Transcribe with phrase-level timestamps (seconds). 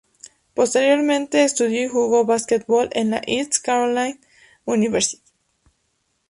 [0.55, 4.17] Posteriormente, estudió y jugó básquetbol en la East Carolina
[4.65, 5.21] University.